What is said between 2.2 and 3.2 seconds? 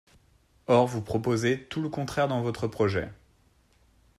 dans votre projet.